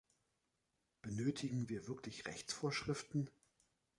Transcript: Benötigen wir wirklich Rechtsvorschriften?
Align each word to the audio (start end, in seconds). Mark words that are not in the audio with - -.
Benötigen 1.03 1.69
wir 1.69 1.85
wirklich 1.87 2.25
Rechtsvorschriften? 2.25 3.29